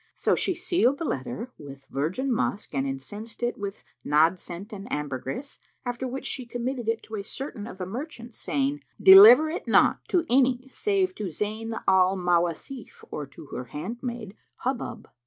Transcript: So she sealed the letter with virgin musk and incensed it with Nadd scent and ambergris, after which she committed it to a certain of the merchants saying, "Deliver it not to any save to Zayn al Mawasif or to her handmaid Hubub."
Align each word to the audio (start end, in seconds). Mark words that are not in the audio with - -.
So 0.15 0.33
she 0.33 0.55
sealed 0.55 0.97
the 0.97 1.05
letter 1.05 1.51
with 1.59 1.85
virgin 1.91 2.33
musk 2.33 2.73
and 2.73 2.87
incensed 2.87 3.43
it 3.43 3.55
with 3.55 3.83
Nadd 4.03 4.39
scent 4.39 4.73
and 4.73 4.91
ambergris, 4.91 5.59
after 5.85 6.07
which 6.07 6.25
she 6.25 6.47
committed 6.47 6.89
it 6.89 7.03
to 7.03 7.17
a 7.17 7.23
certain 7.23 7.67
of 7.67 7.77
the 7.77 7.85
merchants 7.85 8.39
saying, 8.39 8.81
"Deliver 8.99 9.51
it 9.51 9.67
not 9.67 9.99
to 10.07 10.25
any 10.27 10.67
save 10.69 11.13
to 11.13 11.25
Zayn 11.25 11.79
al 11.87 12.17
Mawasif 12.17 13.03
or 13.11 13.27
to 13.27 13.45
her 13.53 13.65
handmaid 13.65 14.35
Hubub." 14.65 15.05